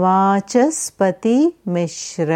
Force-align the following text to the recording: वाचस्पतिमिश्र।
वाचस्पतिमिश्र। 0.00 2.30